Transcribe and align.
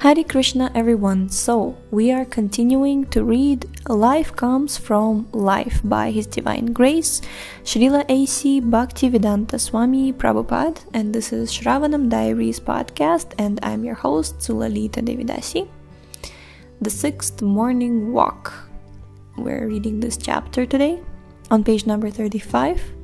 Hare 0.00 0.22
Krishna, 0.22 0.70
everyone. 0.76 1.28
So, 1.28 1.76
we 1.90 2.12
are 2.12 2.24
continuing 2.24 3.06
to 3.06 3.24
read 3.24 3.66
Life 3.88 4.30
Comes 4.36 4.78
from 4.78 5.26
Life 5.32 5.80
by 5.82 6.12
His 6.12 6.24
Divine 6.24 6.66
Grace, 6.66 7.20
Srila 7.64 8.04
A.C. 8.08 8.60
Bhaktivedanta 8.60 9.58
Swami 9.58 10.12
Prabhupada, 10.12 10.78
and 10.94 11.12
this 11.12 11.32
is 11.32 11.50
Shravanam 11.50 12.08
Diaries 12.08 12.60
podcast, 12.60 13.34
and 13.38 13.58
I'm 13.64 13.82
your 13.82 13.96
host, 13.96 14.38
Sulalita 14.38 15.02
Devidasi. 15.02 15.66
The 16.80 16.90
sixth 16.90 17.42
morning 17.42 18.12
walk. 18.12 18.52
We're 19.36 19.66
reading 19.66 19.98
this 19.98 20.16
chapter 20.16 20.64
today 20.64 21.00
on 21.50 21.64
page 21.64 21.86
number 21.86 22.08
35 22.08 22.97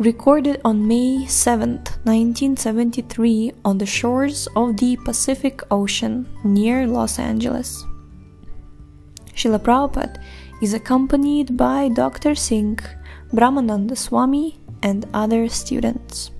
recorded 0.00 0.58
on 0.64 0.88
May 0.88 1.26
7, 1.26 1.72
1973, 2.04 3.52
on 3.66 3.76
the 3.76 3.84
shores 3.84 4.48
of 4.56 4.78
the 4.78 4.96
Pacific 5.04 5.60
Ocean 5.70 6.26
near 6.42 6.86
Los 6.86 7.18
Angeles. 7.18 7.84
Srila 9.34 9.58
Prabhupada 9.58 10.16
is 10.62 10.72
accompanied 10.72 11.54
by 11.54 11.90
Dr. 11.90 12.34
Singh, 12.34 12.78
Brahmananda 13.34 13.94
Swami, 13.94 14.58
and 14.82 15.06
other 15.12 15.50
students. 15.50 16.30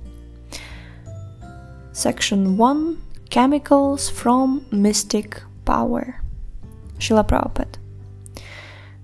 Section 1.93 2.57
1 2.57 3.03
Chemicals 3.29 4.09
from 4.09 4.65
Mystic 4.73 5.43
Power. 5.67 6.23
Srila 6.99 7.29
Prabhupada. 7.29 7.77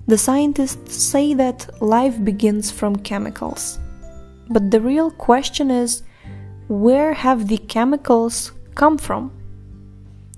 The 0.07 0.17
scientists 0.17 0.97
say 0.97 1.35
that 1.35 1.83
life 1.83 2.25
begins 2.25 2.71
from 2.71 2.97
chemicals 2.97 3.79
but 4.49 4.71
the 4.71 4.81
real 4.81 5.11
question 5.11 5.71
is 5.71 6.03
where 6.69 7.13
have 7.13 7.49
the 7.49 7.59
chemicals 7.59 8.53
come 8.75 8.99
from? 8.99 9.33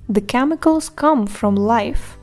The 0.09 0.21
chemicals 0.21 0.89
come 0.89 1.27
from 1.27 1.55
life, 1.55 2.19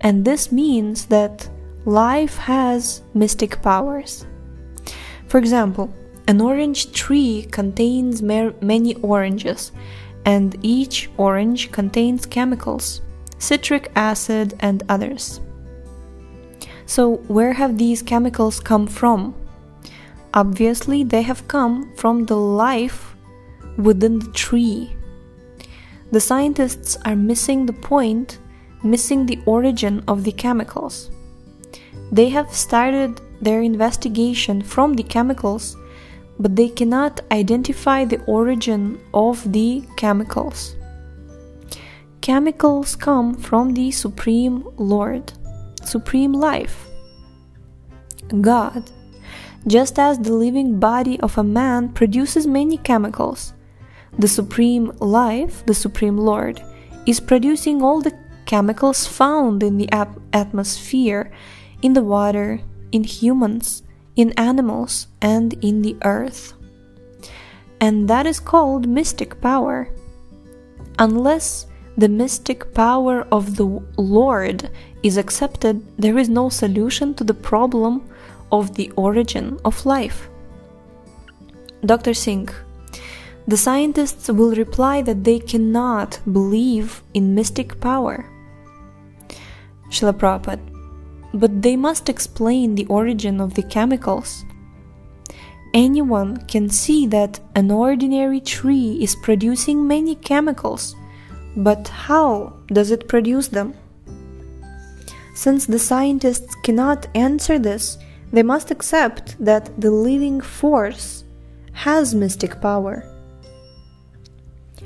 and 0.00 0.24
this 0.24 0.50
means 0.50 1.06
that 1.06 1.48
life 1.84 2.36
has 2.36 3.02
mystic 3.14 3.62
powers. 3.62 4.26
For 5.28 5.38
example, 5.38 5.94
an 6.26 6.40
orange 6.40 6.92
tree 6.92 7.46
contains 7.50 8.22
many 8.22 8.94
oranges, 8.96 9.72
and 10.24 10.56
each 10.62 11.10
orange 11.16 11.72
contains 11.72 12.26
chemicals, 12.26 13.00
citric 13.38 13.90
acid, 13.96 14.54
and 14.60 14.82
others. 14.88 15.40
So, 16.86 17.16
where 17.28 17.52
have 17.52 17.78
these 17.78 18.02
chemicals 18.02 18.60
come 18.60 18.86
from? 18.86 19.34
Obviously, 20.32 21.02
they 21.02 21.22
have 21.22 21.48
come 21.48 21.92
from 21.96 22.26
the 22.26 22.36
life 22.36 23.16
within 23.76 24.20
the 24.20 24.30
tree. 24.30 24.94
The 26.12 26.20
scientists 26.20 26.96
are 27.04 27.16
missing 27.16 27.66
the 27.66 27.72
point, 27.72 28.38
missing 28.82 29.26
the 29.26 29.40
origin 29.46 30.04
of 30.06 30.24
the 30.24 30.32
chemicals. 30.32 31.10
They 32.12 32.28
have 32.28 32.52
started 32.52 33.20
their 33.40 33.62
investigation 33.62 34.62
from 34.62 34.94
the 34.94 35.02
chemicals, 35.02 35.76
but 36.38 36.54
they 36.56 36.68
cannot 36.68 37.20
identify 37.32 38.04
the 38.04 38.22
origin 38.24 39.00
of 39.14 39.52
the 39.52 39.82
chemicals. 39.96 40.76
Chemicals 42.20 42.94
come 42.94 43.34
from 43.34 43.74
the 43.74 43.90
Supreme 43.90 44.64
Lord, 44.76 45.32
Supreme 45.82 46.32
Life, 46.32 46.86
God 48.40 48.90
just 49.66 49.98
as 49.98 50.18
the 50.18 50.32
living 50.32 50.78
body 50.78 51.20
of 51.20 51.36
a 51.36 51.44
man 51.44 51.88
produces 51.90 52.46
many 52.46 52.76
chemicals. 52.78 53.52
The 54.18 54.28
Supreme 54.28 54.92
Life, 54.98 55.64
the 55.66 55.74
Supreme 55.74 56.16
Lord, 56.16 56.62
is 57.06 57.20
producing 57.20 57.82
all 57.82 58.00
the 58.00 58.16
chemicals 58.46 59.06
found 59.06 59.62
in 59.62 59.76
the 59.76 59.88
atmosphere, 60.32 61.30
in 61.82 61.92
the 61.92 62.02
water, 62.02 62.60
in 62.92 63.04
humans, 63.04 63.82
in 64.16 64.32
animals, 64.32 65.06
and 65.22 65.54
in 65.64 65.82
the 65.82 65.96
earth. 66.02 66.54
And 67.80 68.08
that 68.08 68.26
is 68.26 68.40
called 68.40 68.88
mystic 68.88 69.40
power. 69.40 69.88
Unless 70.98 71.66
the 71.96 72.08
mystic 72.08 72.74
power 72.74 73.22
of 73.32 73.56
the 73.56 73.66
Lord 73.96 74.70
is 75.02 75.16
accepted, 75.16 75.80
there 75.96 76.18
is 76.18 76.28
no 76.28 76.48
solution 76.48 77.14
to 77.14 77.24
the 77.24 77.34
problem 77.34 78.09
of 78.52 78.74
the 78.74 78.90
origin 78.96 79.58
of 79.64 79.86
life. 79.86 80.28
Dr. 81.84 82.14
Singh, 82.14 82.48
the 83.46 83.56
scientists 83.56 84.28
will 84.28 84.54
reply 84.54 85.02
that 85.02 85.24
they 85.24 85.38
cannot 85.38 86.20
believe 86.30 87.02
in 87.14 87.34
mystic 87.34 87.80
power. 87.80 88.28
Srila 89.88 90.60
but 91.32 91.62
they 91.62 91.76
must 91.76 92.08
explain 92.08 92.74
the 92.74 92.86
origin 92.86 93.40
of 93.40 93.54
the 93.54 93.62
chemicals. 93.62 94.44
Anyone 95.72 96.36
can 96.46 96.68
see 96.68 97.06
that 97.06 97.40
an 97.54 97.70
ordinary 97.70 98.40
tree 98.40 98.98
is 99.00 99.14
producing 99.22 99.86
many 99.86 100.16
chemicals, 100.16 100.96
but 101.56 101.86
how 101.88 102.54
does 102.68 102.90
it 102.90 103.08
produce 103.08 103.48
them? 103.48 103.74
Since 105.34 105.66
the 105.66 105.78
scientists 105.78 106.54
cannot 106.64 107.06
answer 107.14 107.58
this, 107.58 107.98
they 108.32 108.42
must 108.42 108.70
accept 108.70 109.36
that 109.44 109.70
the 109.80 109.90
living 109.90 110.40
force 110.40 111.24
has 111.72 112.14
mystic 112.14 112.60
power. 112.60 113.04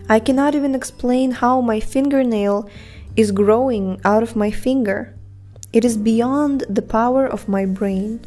I 0.08 0.20
cannot 0.20 0.54
even 0.54 0.74
explain 0.74 1.30
how 1.30 1.60
my 1.60 1.80
fingernail 1.80 2.68
is 3.16 3.32
growing 3.32 4.00
out 4.04 4.22
of 4.22 4.36
my 4.36 4.50
finger. 4.50 5.14
It 5.72 5.84
is 5.84 5.96
beyond 5.96 6.64
the 6.68 6.82
power 6.82 7.26
of 7.26 7.48
my 7.48 7.64
brain. 7.64 8.20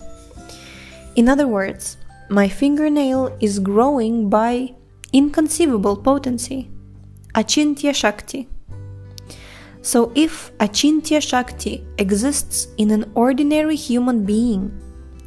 In 1.16 1.30
other 1.30 1.48
words, 1.48 1.98
my 2.30 2.48
fingernail 2.48 3.36
is 3.40 3.60
growing 3.60 4.30
by 4.30 4.74
inconceivable 5.14 5.96
potency, 5.96 6.70
achintya 7.34 7.94
shakti. 7.96 8.48
So, 9.82 10.12
if 10.16 10.52
achintya 10.58 11.22
shakti 11.22 11.88
exists 11.98 12.68
in 12.78 12.92
an 12.92 13.10
ordinary 13.16 13.78
human 13.78 14.26
being, 14.26 14.78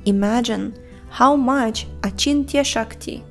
Imagine 0.06 0.74
how 1.10 1.36
much 1.36 1.86
Achintya 2.02 2.64
Shakti 2.64 3.24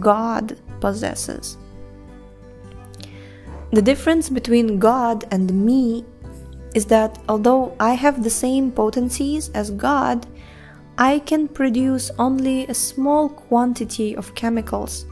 God 0.00 0.58
possesses. 0.80 1.58
The 3.72 3.82
difference 3.82 4.28
between 4.30 4.78
God 4.78 5.24
and 5.30 5.52
me 5.52 6.04
is 6.74 6.86
that 6.86 7.18
although 7.28 7.74
I 7.80 7.94
have 7.94 8.22
the 8.22 8.30
same 8.30 8.70
potencies 8.70 9.50
as 9.50 9.70
God, 9.70 10.26
I 10.98 11.18
can 11.20 11.48
produce 11.48 12.10
only 12.18 12.66
a 12.66 12.74
small 12.74 13.28
quantity 13.28 14.16
of 14.16 14.34
chemicals, 14.34 15.04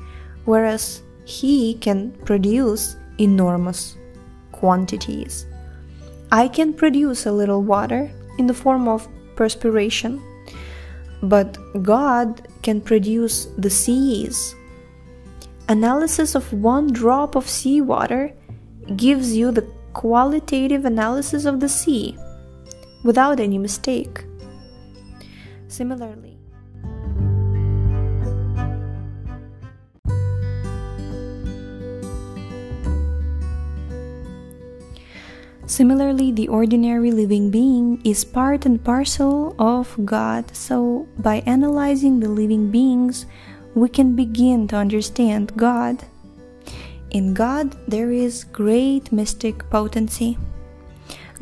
whereas 0.45 1.03
He 1.25 1.75
can 1.75 2.13
produce 2.25 2.97
enormous 3.19 3.97
quantities. 4.53 5.47
I 6.33 6.49
can 6.49 6.73
produce 6.73 7.27
a 7.27 7.33
little 7.33 7.63
water 7.63 8.11
in 8.39 8.47
the 8.47 8.55
form 8.55 8.89
of 8.89 9.09
perspiration 9.37 10.23
but 11.25 11.59
God 11.83 12.47
can 12.63 12.81
produce 12.81 13.47
the 13.59 13.71
seas. 13.71 14.55
Analysis 15.69 16.35
of 16.35 16.53
one 16.53 16.93
drop 16.93 17.35
of 17.35 17.49
seawater 17.49 18.33
gives 18.97 19.35
you 19.35 19.51
the 19.51 19.67
qualitative 19.95 20.85
analysis 20.85 21.47
of 21.47 21.61
the 21.61 21.69
sea 21.69 22.17
without 23.03 23.41
any 23.41 23.59
mistake. 23.59 24.25
Similarly, 25.69 26.34
Similarly, 35.75 36.31
the 36.31 36.47
ordinary 36.47 37.11
living 37.11 37.51
being 37.51 38.01
is 38.05 38.25
part 38.25 38.65
and 38.65 38.79
parcel 38.79 39.57
of 39.59 39.91
God, 40.05 40.55
so 40.55 41.09
by 41.19 41.43
analyzing 41.47 42.21
the 42.21 42.29
living 42.29 42.71
beings, 42.71 43.27
we 43.75 43.89
can 43.89 44.15
begin 44.15 44.69
to 44.69 44.77
understand 44.77 45.51
God. 45.57 46.05
In 47.11 47.35
God, 47.35 47.75
there 47.89 48.13
is 48.13 48.45
great 48.45 49.11
mystic 49.11 49.69
potency. 49.69 50.39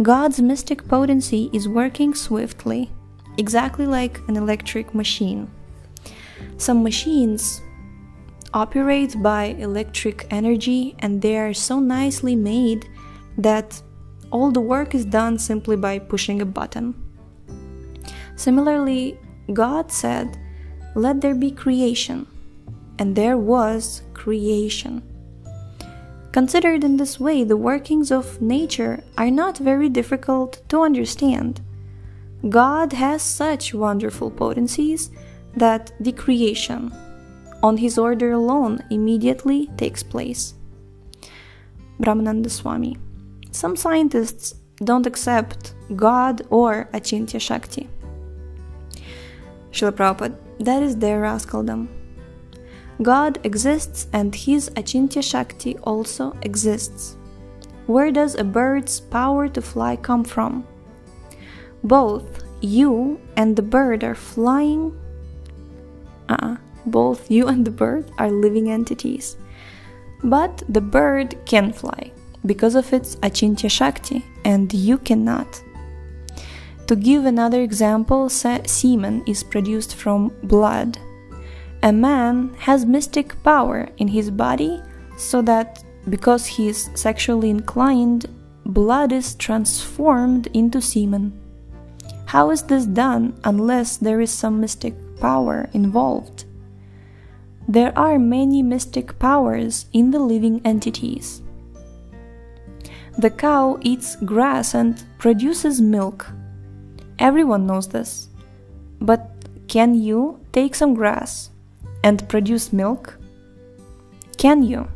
God's 0.00 0.40
mystic 0.40 0.88
potency 0.88 1.50
is 1.52 1.68
working 1.68 2.14
swiftly, 2.14 2.90
exactly 3.36 3.84
like 3.84 4.18
an 4.28 4.38
electric 4.38 4.94
machine. 4.94 5.50
Some 6.56 6.82
machines 6.82 7.60
operate 8.54 9.22
by 9.22 9.52
electric 9.60 10.26
energy 10.30 10.96
and 11.00 11.20
they 11.20 11.36
are 11.36 11.52
so 11.52 11.80
nicely 11.80 12.34
made 12.34 12.88
that 13.36 13.82
all 14.32 14.50
the 14.50 14.60
work 14.60 14.94
is 14.94 15.04
done 15.04 15.38
simply 15.38 15.76
by 15.76 15.98
pushing 15.98 16.40
a 16.40 16.46
button. 16.46 16.94
Similarly, 18.34 19.18
God 19.52 19.92
said, 19.92 20.38
Let 20.94 21.20
there 21.20 21.34
be 21.34 21.50
creation, 21.50 22.26
and 22.98 23.14
there 23.14 23.36
was 23.36 24.02
creation. 24.14 25.02
Considered 26.32 26.82
in 26.82 26.96
this 26.96 27.20
way, 27.20 27.44
the 27.44 27.58
workings 27.58 28.10
of 28.10 28.40
nature 28.40 29.04
are 29.18 29.30
not 29.30 29.58
very 29.58 29.90
difficult 29.90 30.62
to 30.70 30.80
understand. 30.80 31.60
God 32.48 32.94
has 32.94 33.20
such 33.22 33.74
wonderful 33.74 34.30
potencies 34.30 35.10
that 35.54 35.92
the 36.00 36.12
creation, 36.12 36.90
on 37.62 37.76
his 37.76 37.98
order 37.98 38.32
alone, 38.32 38.82
immediately 38.90 39.68
takes 39.76 40.02
place. 40.02 40.54
Brahmananda 42.00 42.50
Swami. 42.50 42.96
Some 43.52 43.76
scientists 43.76 44.54
don't 44.76 45.06
accept 45.06 45.74
God 45.94 46.42
or 46.48 46.88
Achintya 46.94 47.38
Shakti. 47.38 47.88
Srila 49.70 49.92
Prabhupada, 49.92 50.36
that 50.60 50.82
is 50.82 50.96
their 50.96 51.20
rascaldom. 51.20 51.88
God 53.02 53.38
exists 53.44 54.06
and 54.12 54.34
his 54.34 54.70
Achintya 54.70 55.22
Shakti 55.22 55.76
also 55.78 56.36
exists. 56.42 57.16
Where 57.86 58.10
does 58.10 58.36
a 58.36 58.44
bird's 58.44 59.00
power 59.00 59.48
to 59.48 59.60
fly 59.60 59.96
come 59.96 60.24
from? 60.24 60.66
Both 61.84 62.44
you 62.62 63.20
and 63.36 63.54
the 63.54 63.62
bird 63.62 64.02
are 64.02 64.14
flying. 64.14 64.96
Uh 66.28 66.56
Both 66.86 67.30
you 67.30 67.48
and 67.48 67.66
the 67.66 67.70
bird 67.70 68.10
are 68.18 68.30
living 68.30 68.70
entities. 68.70 69.36
But 70.24 70.62
the 70.68 70.80
bird 70.80 71.36
can 71.44 71.72
fly 71.72 72.12
because 72.44 72.74
of 72.74 72.92
its 72.92 73.16
Achintya 73.16 73.70
Shakti, 73.70 74.24
and 74.44 74.72
you 74.72 74.98
cannot. 74.98 75.62
To 76.86 76.96
give 76.96 77.24
another 77.24 77.62
example, 77.62 78.28
semen 78.28 79.22
is 79.26 79.42
produced 79.42 79.94
from 79.94 80.32
blood 80.42 80.98
a 81.82 81.92
man 81.92 82.54
has 82.58 82.86
mystic 82.86 83.42
power 83.42 83.88
in 83.96 84.06
his 84.06 84.30
body 84.30 84.80
so 85.16 85.42
that 85.42 85.82
because 86.08 86.46
he 86.46 86.68
is 86.68 86.90
sexually 86.94 87.50
inclined, 87.50 88.26
blood 88.64 89.12
is 89.12 89.34
transformed 89.34 90.46
into 90.54 90.80
semen. 90.80 91.32
How 92.26 92.50
is 92.50 92.62
this 92.62 92.86
done 92.86 93.38
unless 93.44 93.96
there 93.96 94.20
is 94.20 94.30
some 94.30 94.60
mystic 94.60 94.94
power 95.20 95.68
involved? 95.72 96.44
There 97.68 97.96
are 97.98 98.18
many 98.18 98.62
mystic 98.62 99.18
powers 99.18 99.86
in 99.92 100.10
the 100.12 100.20
living 100.20 100.60
entities. 100.64 101.41
The 103.18 103.30
cow 103.30 103.78
eats 103.82 104.16
grass 104.16 104.74
and 104.74 105.02
produces 105.18 105.80
milk. 105.80 106.26
Everyone 107.18 107.66
knows 107.66 107.88
this. 107.88 108.28
But 109.00 109.30
can 109.68 109.94
you 109.94 110.40
take 110.52 110.74
some 110.74 110.94
grass, 110.94 111.50
and 112.04 112.28
produce 112.28 112.72
milk? 112.72 113.18
Can 114.36 114.62
you? 114.62 114.88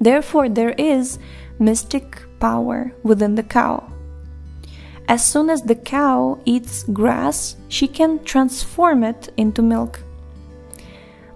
Therefore, 0.00 0.48
there 0.48 0.74
is 0.78 1.18
mystic 1.58 2.22
power 2.40 2.92
within 3.02 3.34
the 3.34 3.42
cow. 3.42 3.92
As 5.08 5.24
soon 5.24 5.50
as 5.50 5.62
the 5.62 5.76
cow 5.76 6.38
eats 6.44 6.82
grass, 6.84 7.56
she 7.68 7.86
can 7.86 8.24
transform 8.24 9.04
it 9.04 9.32
into 9.36 9.62
milk. 9.62 10.02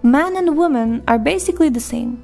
Man 0.03 0.35
and 0.35 0.57
woman 0.57 1.03
are 1.07 1.19
basically 1.19 1.69
the 1.69 1.79
same, 1.79 2.23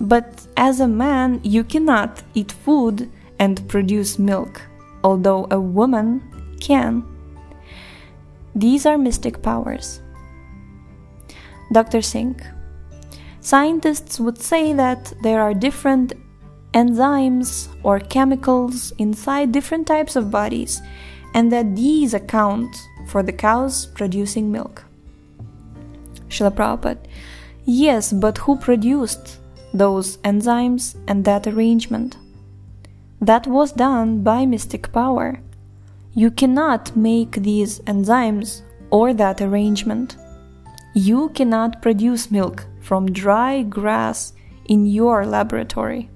but 0.00 0.46
as 0.56 0.80
a 0.80 0.88
man, 0.88 1.40
you 1.42 1.64
cannot 1.64 2.22
eat 2.34 2.52
food 2.52 3.10
and 3.38 3.66
produce 3.68 4.18
milk, 4.18 4.62
although 5.02 5.46
a 5.50 5.60
woman 5.60 6.22
can. 6.60 7.04
These 8.54 8.86
are 8.86 8.98
mystic 8.98 9.42
powers. 9.42 10.00
Dr. 11.72 12.02
Singh. 12.02 12.40
Scientists 13.40 14.18
would 14.18 14.38
say 14.38 14.72
that 14.72 15.12
there 15.22 15.40
are 15.40 15.54
different 15.54 16.14
enzymes 16.72 17.68
or 17.82 18.00
chemicals 18.00 18.92
inside 18.98 19.52
different 19.52 19.86
types 19.86 20.16
of 20.16 20.30
bodies, 20.30 20.82
and 21.34 21.52
that 21.52 21.76
these 21.76 22.14
account 22.14 22.74
for 23.08 23.22
the 23.22 23.32
cows 23.32 23.86
producing 23.86 24.50
milk. 24.50 24.84
Srila 26.28 26.50
Prabhupada, 26.54 26.98
yes, 27.64 28.12
but 28.12 28.38
who 28.38 28.56
produced 28.56 29.38
those 29.76 30.16
enzymes 30.18 30.96
and 31.06 31.24
that 31.24 31.46
arrangement? 31.46 32.16
That 33.20 33.46
was 33.46 33.72
done 33.72 34.22
by 34.22 34.46
mystic 34.46 34.92
power. 34.92 35.40
You 36.14 36.30
cannot 36.30 36.96
make 36.96 37.32
these 37.32 37.80
enzymes 37.80 38.62
or 38.90 39.12
that 39.14 39.40
arrangement. 39.40 40.16
You 40.94 41.28
cannot 41.30 41.82
produce 41.82 42.30
milk 42.30 42.66
from 42.80 43.12
dry 43.12 43.62
grass 43.62 44.32
in 44.66 44.86
your 44.86 45.26
laboratory. 45.26 46.08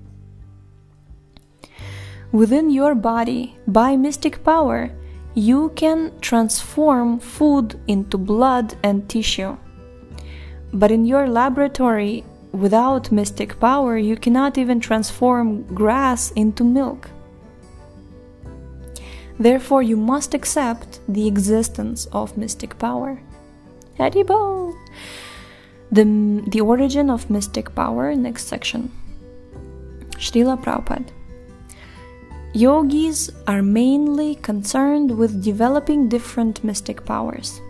Within 2.32 2.70
your 2.70 2.94
body, 2.94 3.56
by 3.66 3.96
mystic 3.96 4.44
power, 4.44 4.90
you 5.34 5.70
can 5.74 6.12
transform 6.20 7.18
food 7.18 7.80
into 7.88 8.16
blood 8.16 8.74
and 8.82 9.08
tissue. 9.08 9.56
But 10.72 10.90
in 10.92 11.04
your 11.04 11.28
laboratory, 11.28 12.24
without 12.52 13.12
mystic 13.12 13.58
power, 13.60 13.96
you 13.96 14.16
cannot 14.16 14.58
even 14.58 14.80
transform 14.80 15.62
grass 15.74 16.30
into 16.32 16.64
milk. 16.64 17.10
Therefore, 19.38 19.82
you 19.82 19.96
must 19.96 20.34
accept 20.34 21.00
the 21.08 21.26
existence 21.26 22.06
of 22.12 22.36
mystic 22.36 22.78
power. 22.78 23.20
Haribol! 23.98 24.74
The, 25.90 26.04
the 26.46 26.60
origin 26.60 27.10
of 27.10 27.30
mystic 27.30 27.74
power, 27.74 28.14
next 28.14 28.48
section. 28.48 28.90
Srila 30.16 30.62
Prabhupada. 30.62 31.08
Yogis 32.52 33.30
are 33.46 33.62
mainly 33.62 34.34
concerned 34.34 35.16
with 35.16 35.42
developing 35.42 36.08
different 36.08 36.62
mystic 36.62 37.04
powers. 37.04 37.60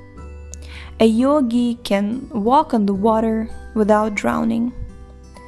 A 1.02 1.06
yogi 1.06 1.76
can 1.76 2.28
walk 2.28 2.74
on 2.74 2.84
the 2.84 2.92
water 2.92 3.48
without 3.74 4.14
drowning. 4.14 4.70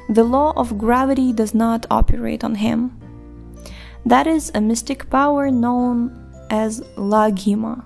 The 0.09 0.23
law 0.23 0.51
of 0.55 0.79
gravity 0.79 1.31
does 1.31 1.53
not 1.53 1.85
operate 1.91 2.43
on 2.43 2.55
him. 2.55 2.99
That 4.03 4.25
is 4.25 4.51
a 4.55 4.61
mystic 4.61 5.11
power 5.11 5.51
known 5.51 6.09
as 6.49 6.81
laghima. 6.97 7.85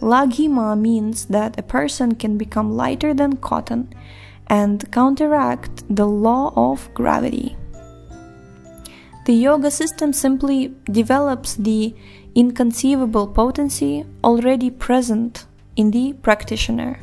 Laghima 0.00 0.76
means 0.76 1.26
that 1.26 1.56
a 1.60 1.62
person 1.62 2.16
can 2.16 2.36
become 2.36 2.76
lighter 2.76 3.14
than 3.14 3.36
cotton 3.36 3.94
and 4.48 4.90
counteract 4.90 5.84
the 5.88 6.08
law 6.08 6.52
of 6.56 6.92
gravity. 6.92 7.56
The 9.26 9.34
yoga 9.34 9.70
system 9.70 10.12
simply 10.12 10.74
develops 10.90 11.54
the 11.54 11.94
inconceivable 12.34 13.28
potency 13.28 14.04
already 14.24 14.70
present 14.70 15.46
in 15.76 15.90
the 15.90 16.12
practitioner. 16.22 16.98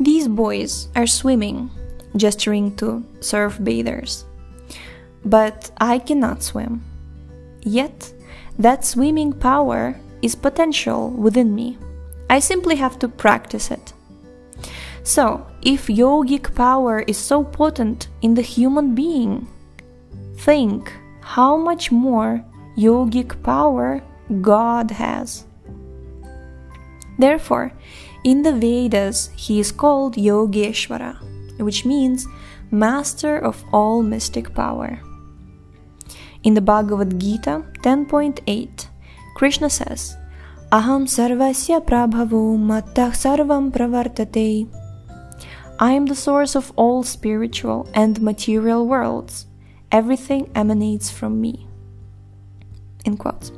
These 0.00 0.28
boys 0.28 0.88
are 0.96 1.06
swimming, 1.06 1.70
gesturing 2.16 2.76
to 2.76 3.04
surf 3.20 3.58
bathers. 3.60 4.24
But 5.24 5.70
I 5.78 5.98
cannot 5.98 6.42
swim. 6.42 6.82
Yet, 7.62 8.12
that 8.58 8.84
swimming 8.84 9.32
power 9.32 9.98
is 10.22 10.34
potential 10.34 11.10
within 11.10 11.54
me. 11.54 11.78
I 12.28 12.40
simply 12.40 12.76
have 12.76 12.98
to 13.00 13.08
practice 13.08 13.70
it. 13.70 13.92
So, 15.02 15.46
if 15.62 15.86
yogic 15.86 16.54
power 16.54 17.00
is 17.00 17.18
so 17.18 17.44
potent 17.44 18.08
in 18.22 18.34
the 18.34 18.42
human 18.42 18.94
being, 18.94 19.46
think 20.36 20.92
how 21.20 21.56
much 21.56 21.92
more 21.92 22.44
yogic 22.76 23.42
power 23.42 24.02
God 24.40 24.90
has. 24.90 25.44
Therefore, 27.18 27.72
in 28.24 28.42
the 28.42 28.52
Vedas, 28.52 29.30
he 29.36 29.60
is 29.60 29.70
called 29.70 30.16
Yogeshwara, 30.16 31.20
which 31.58 31.84
means 31.84 32.26
master 32.70 33.38
of 33.38 33.64
all 33.72 34.02
mystic 34.02 34.54
power. 34.54 35.00
In 36.42 36.54
the 36.54 36.60
Bhagavad 36.60 37.18
Gita 37.18 37.64
10.8, 37.82 38.86
Krishna 39.34 39.70
says, 39.70 40.16
Aham 40.72 41.06
sarvasya 41.06 41.84
prabhavo 41.84 42.58
mattah 42.58 43.12
sarvam 43.12 43.70
pravartate. 43.70 44.68
I 45.78 45.92
am 45.92 46.06
the 46.06 46.14
source 46.14 46.54
of 46.54 46.72
all 46.76 47.02
spiritual 47.02 47.88
and 47.94 48.20
material 48.20 48.86
worlds. 48.86 49.46
Everything 49.90 50.50
emanates 50.54 51.10
from 51.10 51.40
me. 51.40 51.66
In 53.04 53.16
quotes. 53.16 53.52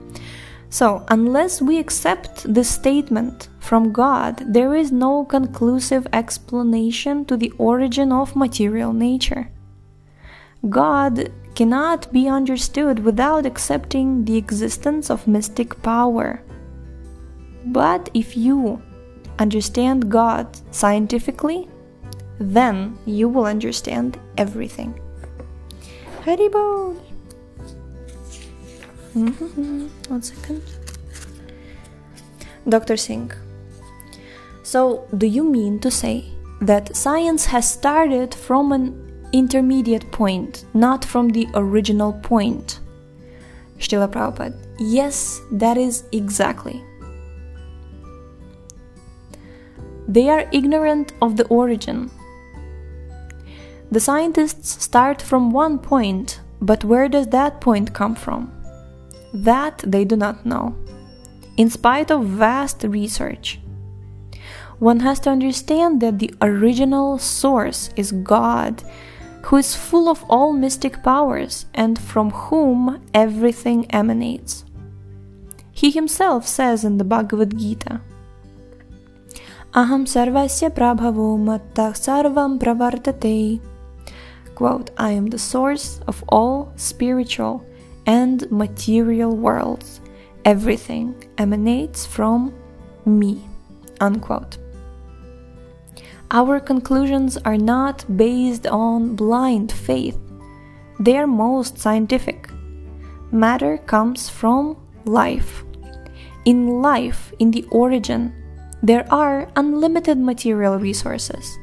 So, 0.68 1.04
unless 1.08 1.62
we 1.62 1.78
accept 1.78 2.52
this 2.52 2.68
statement 2.68 3.48
from 3.60 3.92
God, 3.92 4.42
there 4.52 4.74
is 4.74 4.92
no 4.92 5.24
conclusive 5.24 6.06
explanation 6.12 7.24
to 7.26 7.36
the 7.36 7.52
origin 7.58 8.12
of 8.12 8.36
material 8.36 8.92
nature. 8.92 9.50
God 10.68 11.30
cannot 11.54 12.12
be 12.12 12.28
understood 12.28 12.98
without 12.98 13.46
accepting 13.46 14.24
the 14.24 14.36
existence 14.36 15.10
of 15.10 15.26
mystic 15.26 15.80
power. 15.82 16.42
But 17.64 18.10
if 18.14 18.36
you 18.36 18.82
understand 19.38 20.10
God 20.10 20.46
scientifically, 20.72 21.68
then 22.38 22.98
you 23.06 23.28
will 23.28 23.46
understand 23.46 24.18
everything. 24.36 25.00
Mm-hmm. 29.16 29.86
One 30.08 30.22
second. 30.22 30.62
Dr. 32.68 32.98
Singh. 32.98 33.32
So, 34.62 35.06
do 35.16 35.26
you 35.26 35.42
mean 35.42 35.78
to 35.80 35.90
say 35.90 36.26
that 36.60 36.94
science 36.94 37.46
has 37.46 37.70
started 37.70 38.34
from 38.34 38.72
an 38.72 39.28
intermediate 39.32 40.10
point, 40.12 40.66
not 40.74 41.04
from 41.04 41.30
the 41.30 41.46
original 41.54 42.12
point? 42.12 42.80
Srila 43.78 44.10
Prabhupada. 44.12 44.58
Yes, 44.78 45.40
that 45.50 45.78
is 45.78 46.04
exactly. 46.12 46.84
They 50.08 50.28
are 50.28 50.48
ignorant 50.52 51.14
of 51.22 51.36
the 51.36 51.46
origin. 51.46 52.10
The 53.90 54.00
scientists 54.00 54.82
start 54.82 55.22
from 55.22 55.50
one 55.52 55.78
point, 55.78 56.40
but 56.60 56.84
where 56.84 57.08
does 57.08 57.28
that 57.28 57.60
point 57.60 57.94
come 57.94 58.14
from? 58.14 58.55
That 59.44 59.84
they 59.86 60.06
do 60.06 60.16
not 60.16 60.46
know, 60.46 60.74
in 61.58 61.68
spite 61.68 62.10
of 62.10 62.24
vast 62.24 62.84
research. 62.84 63.60
One 64.78 65.00
has 65.00 65.20
to 65.20 65.30
understand 65.30 66.00
that 66.00 66.18
the 66.18 66.32
original 66.40 67.18
source 67.18 67.90
is 67.96 68.12
God, 68.12 68.82
who 69.42 69.56
is 69.56 69.76
full 69.76 70.08
of 70.08 70.24
all 70.30 70.54
mystic 70.54 71.02
powers 71.02 71.66
and 71.74 71.98
from 71.98 72.30
whom 72.30 73.04
everything 73.12 73.84
emanates. 73.90 74.64
He 75.70 75.90
himself 75.90 76.46
says 76.46 76.82
in 76.82 76.96
the 76.96 77.04
Bhagavad 77.04 77.58
Gita, 77.58 78.00
Aham 79.74 80.06
sarvasya 80.08 80.70
prabhavo 80.70 81.36
sarvam 81.92 82.58
pravartate. 82.58 83.60
Quote, 84.54 84.90
I 84.96 85.10
am 85.10 85.26
the 85.26 85.38
source 85.38 86.00
of 86.06 86.24
all 86.30 86.72
spiritual 86.76 87.65
and 88.06 88.50
material 88.50 89.36
worlds. 89.36 90.00
Everything 90.44 91.14
emanates 91.38 92.06
from 92.06 92.54
me. 93.04 93.42
Unquote. 94.00 94.58
Our 96.30 96.58
conclusions 96.58 97.36
are 97.38 97.56
not 97.56 98.04
based 98.16 98.66
on 98.66 99.14
blind 99.14 99.70
faith, 99.70 100.18
they 100.98 101.16
are 101.16 101.26
most 101.26 101.78
scientific. 101.78 102.48
Matter 103.30 103.78
comes 103.78 104.28
from 104.28 104.76
life. 105.04 105.62
In 106.44 106.80
life, 106.80 107.32
in 107.38 107.50
the 107.50 107.64
origin, 107.70 108.32
there 108.82 109.06
are 109.12 109.50
unlimited 109.56 110.18
material 110.18 110.78
resources. 110.78 111.58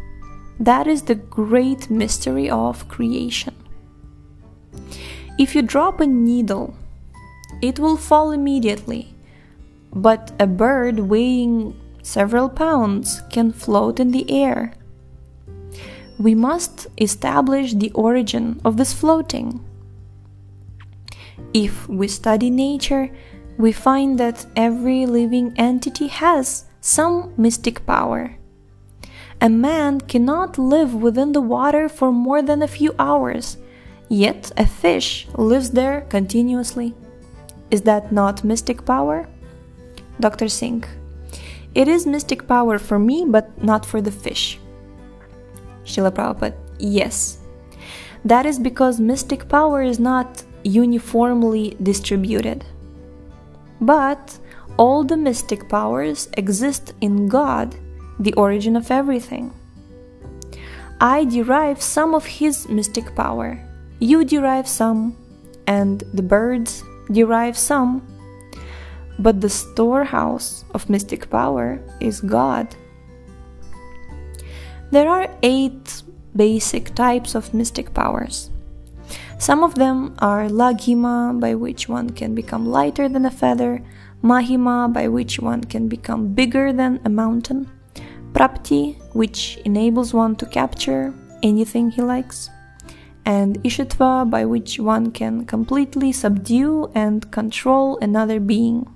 That 0.59 0.88
is 0.88 1.03
the 1.03 1.15
great 1.15 1.89
mystery 1.89 2.50
of 2.50 2.88
creation. 2.88 3.55
If 5.37 5.55
you 5.55 5.61
drop 5.61 5.99
a 5.99 6.05
needle, 6.07 6.75
it 7.61 7.79
will 7.79 7.97
fall 7.97 8.31
immediately, 8.31 9.15
but 9.91 10.31
a 10.39 10.45
bird 10.45 10.99
weighing 10.99 11.79
several 12.03 12.49
pounds 12.49 13.21
can 13.31 13.51
float 13.51 13.99
in 13.99 14.11
the 14.11 14.29
air. 14.29 14.73
We 16.19 16.35
must 16.35 16.87
establish 16.97 17.73
the 17.73 17.91
origin 17.91 18.61
of 18.63 18.77
this 18.77 18.93
floating. 18.93 19.59
If 21.53 21.87
we 21.89 22.07
study 22.07 22.49
nature, 22.49 23.09
we 23.57 23.71
find 23.71 24.19
that 24.19 24.45
every 24.55 25.05
living 25.05 25.53
entity 25.57 26.07
has 26.07 26.65
some 26.81 27.33
mystic 27.37 27.85
power. 27.85 28.37
A 29.41 29.49
man 29.49 30.01
cannot 30.01 30.57
live 30.57 30.93
within 30.93 31.31
the 31.31 31.41
water 31.41 31.89
for 31.89 32.11
more 32.11 32.41
than 32.41 32.61
a 32.61 32.67
few 32.67 32.93
hours, 32.99 33.57
yet 34.13 34.51
a 34.58 34.65
fish 34.65 35.27
lives 35.36 35.72
there 35.72 36.01
continuously. 36.01 36.93
Is 37.72 37.82
that 37.82 38.12
not 38.12 38.43
mystic 38.43 38.86
power? 38.86 39.27
Dr. 40.20 40.48
Singh. 40.48 40.84
It 41.74 41.88
is 41.88 42.05
mystic 42.05 42.48
power 42.48 42.77
for 42.77 43.00
me, 43.00 43.25
but 43.27 43.48
not 43.63 43.86
for 43.86 44.00
the 44.01 44.12
fish. 44.12 44.60
Srila 45.84 46.12
Prabhupada. 46.12 46.55
Yes. 46.77 47.39
That 48.24 48.46
is 48.46 48.60
because 48.60 49.00
mystic 49.00 49.50
power 49.50 49.82
is 49.82 50.00
not 50.00 50.43
uniformly 50.63 51.75
distributed. 51.82 52.63
But 53.82 54.38
all 54.77 55.03
the 55.03 55.17
mystic 55.17 55.67
powers 55.67 56.29
exist 56.38 56.93
in 57.01 57.27
God, 57.27 57.75
the 58.20 58.34
origin 58.34 58.75
of 58.75 58.91
everything. 58.91 59.51
I 61.01 61.25
derive 61.25 61.82
some 61.82 62.13
of 62.13 62.25
his 62.25 62.70
mystic 62.70 63.15
power, 63.15 63.60
you 64.03 64.25
derive 64.25 64.67
some, 64.67 65.15
and 65.65 66.03
the 66.13 66.22
birds 66.22 66.83
derive 67.10 67.57
some. 67.57 68.03
But 69.17 69.39
the 69.39 69.50
storehouse 69.50 70.65
of 70.74 70.89
mystic 70.89 71.29
power 71.29 71.79
is 72.01 72.19
God. 72.19 72.75
There 74.91 75.07
are 75.07 75.29
eight 75.41 76.03
basic 76.36 76.93
types 76.95 77.33
of 77.33 77.53
mystic 77.53 77.93
powers. 77.93 78.50
Some 79.39 79.63
of 79.63 79.75
them 79.75 80.15
are 80.19 80.50
Laghima, 80.50 81.39
by 81.39 81.55
which 81.55 81.88
one 81.88 82.10
can 82.10 82.36
become 82.36 82.65
lighter 82.67 83.07
than 83.07 83.25
a 83.25 83.31
feather, 83.31 83.81
Mahima, 84.22 84.91
by 84.91 85.07
which 85.07 85.39
one 85.39 85.63
can 85.63 85.88
become 85.88 86.33
bigger 86.33 86.74
than 86.74 87.00
a 87.05 87.10
mountain, 87.10 87.69
Prapti, 88.33 88.95
which 89.13 89.60
enables 89.65 90.13
one 90.13 90.36
to 90.38 90.45
capture 90.45 91.13
anything 91.43 91.91
he 91.91 92.01
likes, 92.01 92.50
and 93.25 93.61
Ishitva, 93.63 94.29
by 94.29 94.45
which 94.45 94.79
one 94.79 95.11
can 95.11 95.45
completely 95.45 96.11
subdue 96.11 96.91
and 96.93 97.31
control 97.31 97.97
another 98.01 98.39
being. 98.39 98.87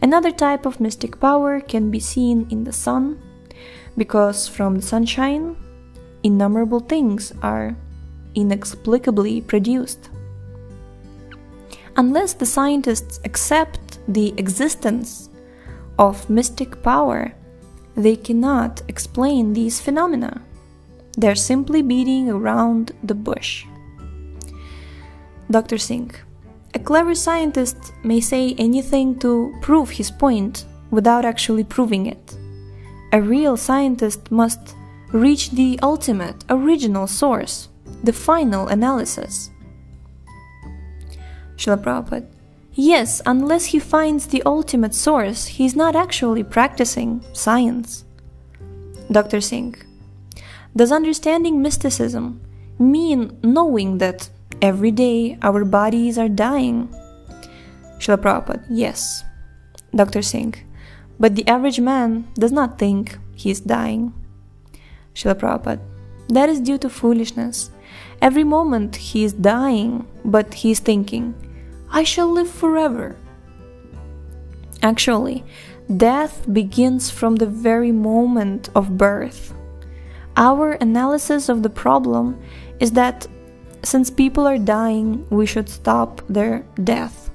Another 0.00 0.30
type 0.30 0.64
of 0.66 0.80
mystic 0.80 1.18
power 1.18 1.60
can 1.60 1.90
be 1.90 2.00
seen 2.00 2.46
in 2.50 2.64
the 2.64 2.72
sun, 2.72 3.20
because 3.96 4.46
from 4.46 4.76
the 4.76 4.82
sunshine, 4.82 5.56
innumerable 6.22 6.80
things 6.80 7.32
are 7.42 7.76
inexplicably 8.34 9.40
produced. 9.40 10.10
Unless 11.96 12.34
the 12.34 12.46
scientists 12.46 13.18
accept 13.24 13.98
the 14.06 14.32
existence 14.36 15.28
of 15.98 16.30
mystic 16.30 16.80
power, 16.82 17.34
they 17.96 18.14
cannot 18.14 18.82
explain 18.86 19.52
these 19.52 19.80
phenomena. 19.80 20.40
They're 21.18 21.34
simply 21.34 21.82
beating 21.82 22.30
around 22.30 22.92
the 23.02 23.16
bush. 23.16 23.66
Dr. 25.50 25.76
Singh. 25.76 26.14
A 26.74 26.78
clever 26.78 27.16
scientist 27.16 27.92
may 28.04 28.20
say 28.20 28.54
anything 28.56 29.18
to 29.18 29.52
prove 29.60 29.90
his 29.90 30.12
point 30.12 30.64
without 30.92 31.24
actually 31.24 31.64
proving 31.64 32.06
it. 32.06 32.36
A 33.12 33.20
real 33.20 33.56
scientist 33.56 34.30
must 34.30 34.76
reach 35.12 35.50
the 35.50 35.76
ultimate, 35.82 36.44
original 36.50 37.08
source, 37.08 37.68
the 38.04 38.12
final 38.12 38.68
analysis. 38.68 39.50
Srila. 41.56 42.26
Yes, 42.74 43.20
unless 43.26 43.64
he 43.64 43.80
finds 43.80 44.28
the 44.28 44.44
ultimate 44.46 44.94
source, 44.94 45.46
he's 45.46 45.74
not 45.74 45.96
actually 45.96 46.44
practicing 46.44 47.24
science. 47.32 48.04
Dr. 49.10 49.40
Singh. 49.40 49.87
Does 50.76 50.92
understanding 50.92 51.62
mysticism 51.62 52.40
mean 52.78 53.38
knowing 53.42 53.98
that 53.98 54.28
every 54.62 54.90
day 54.90 55.38
our 55.42 55.64
bodies 55.64 56.18
are 56.18 56.28
dying? 56.28 56.88
Srila 57.98 58.18
Prabhupada. 58.18 58.64
Yes. 58.70 59.24
Dr. 59.94 60.22
Singh. 60.22 60.54
But 61.18 61.34
the 61.34 61.46
average 61.48 61.80
man 61.80 62.28
does 62.34 62.52
not 62.52 62.78
think 62.78 63.18
he 63.34 63.50
is 63.50 63.60
dying. 63.60 64.12
Srila 65.14 65.34
Prabhupada. 65.34 65.80
That 66.28 66.48
is 66.48 66.60
due 66.60 66.78
to 66.78 66.88
foolishness. 66.88 67.70
Every 68.20 68.44
moment 68.44 68.96
he 68.96 69.24
is 69.24 69.32
dying, 69.32 70.06
but 70.24 70.52
he 70.54 70.70
is 70.70 70.80
thinking, 70.80 71.34
I 71.90 72.04
shall 72.04 72.30
live 72.30 72.50
forever. 72.50 73.16
Actually, 74.82 75.44
death 75.96 76.46
begins 76.52 77.10
from 77.10 77.36
the 77.36 77.46
very 77.46 77.92
moment 77.92 78.68
of 78.74 78.98
birth. 78.98 79.54
Our 80.38 80.74
analysis 80.74 81.48
of 81.48 81.64
the 81.64 81.68
problem 81.68 82.40
is 82.78 82.92
that 82.92 83.26
since 83.82 84.08
people 84.08 84.46
are 84.46 84.56
dying, 84.56 85.26
we 85.30 85.46
should 85.46 85.68
stop 85.68 86.22
their 86.28 86.64
death. 86.84 87.30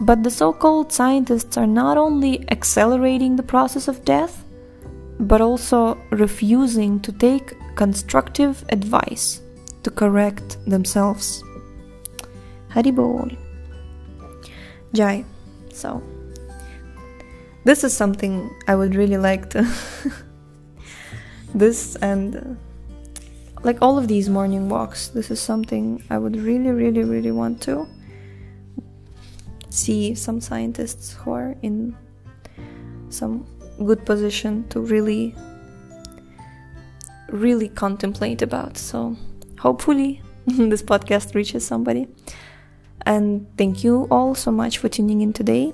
But 0.00 0.24
the 0.24 0.30
so 0.30 0.52
called 0.52 0.92
scientists 0.92 1.56
are 1.56 1.66
not 1.66 1.96
only 1.96 2.44
accelerating 2.50 3.36
the 3.36 3.44
process 3.44 3.86
of 3.86 4.04
death, 4.04 4.44
but 5.20 5.40
also 5.40 5.96
refusing 6.10 6.98
to 7.00 7.12
take 7.12 7.54
constructive 7.76 8.64
advice 8.70 9.40
to 9.84 9.90
correct 9.92 10.58
themselves. 10.66 11.40
Haribol. 12.68 13.36
Jai. 14.92 15.24
So, 15.72 16.02
this 17.62 17.84
is 17.84 17.96
something 17.96 18.50
I 18.66 18.74
would 18.74 18.96
really 18.96 19.18
like 19.18 19.50
to. 19.50 19.62
this 21.58 21.96
and 21.96 22.36
uh, 22.36 22.40
like 23.62 23.78
all 23.82 23.98
of 23.98 24.06
these 24.06 24.28
morning 24.28 24.68
walks, 24.68 25.08
this 25.08 25.30
is 25.30 25.40
something 25.40 26.02
I 26.10 26.18
would 26.18 26.36
really, 26.36 26.70
really, 26.70 27.02
really 27.02 27.32
want 27.32 27.60
to 27.62 27.88
see 29.70 30.14
some 30.14 30.40
scientists 30.40 31.14
who 31.14 31.32
are 31.32 31.56
in 31.62 31.96
some 33.08 33.46
good 33.84 34.04
position 34.06 34.66
to 34.68 34.80
really 34.80 35.34
really 37.28 37.68
contemplate 37.68 38.42
about. 38.42 38.78
So 38.78 39.16
hopefully 39.58 40.22
this 40.46 40.82
podcast 40.82 41.34
reaches 41.34 41.66
somebody. 41.66 42.06
And 43.04 43.46
thank 43.56 43.84
you 43.84 44.06
all 44.10 44.34
so 44.34 44.50
much 44.50 44.78
for 44.78 44.88
tuning 44.88 45.20
in 45.20 45.32
today. 45.32 45.72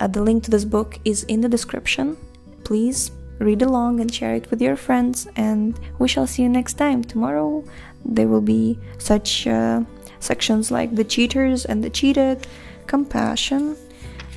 Uh, 0.00 0.06
the 0.06 0.22
link 0.22 0.44
to 0.44 0.50
this 0.50 0.64
book 0.64 0.98
is 1.04 1.24
in 1.24 1.40
the 1.40 1.48
description. 1.48 2.16
Please 2.64 3.10
read 3.38 3.62
along 3.62 4.00
and 4.00 4.12
share 4.12 4.34
it 4.34 4.50
with 4.50 4.60
your 4.60 4.76
friends 4.76 5.28
and 5.36 5.78
we 5.98 6.08
shall 6.08 6.26
see 6.26 6.42
you 6.42 6.48
next 6.48 6.74
time. 6.74 7.04
Tomorrow 7.04 7.64
there 8.04 8.28
will 8.28 8.40
be 8.40 8.78
such 8.98 9.46
uh, 9.46 9.82
sections 10.20 10.70
like 10.70 10.94
the 10.94 11.04
cheaters 11.04 11.64
and 11.64 11.82
the 11.82 11.90
cheated 11.90 12.46
compassion 12.86 13.76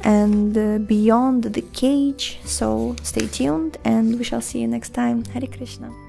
and 0.04 0.58
uh, 0.58 0.80
beyond 0.80 1.44
the 1.44 1.62
cage. 1.62 2.40
So 2.44 2.96
stay 3.04 3.28
tuned 3.28 3.78
and 3.84 4.18
we 4.18 4.24
shall 4.24 4.42
see 4.42 4.60
you 4.60 4.68
next 4.68 4.94
time. 4.94 5.24
Hari 5.34 5.48
krishna 5.48 6.09